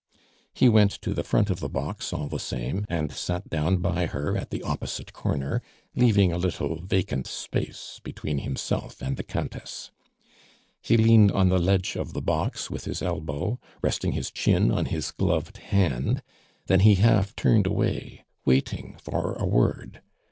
[0.55, 4.07] He went to the front of the box all the same, and sat down by
[4.07, 5.61] her at the opposite corner,
[5.95, 9.91] leaving a little vacant space between himself and the Countess.
[10.81, 14.85] He leaned on the ledge of the box with his elbow, resting his chin on
[14.85, 16.23] his gloved hand;
[16.65, 20.01] then he half turned away, waiting for a word.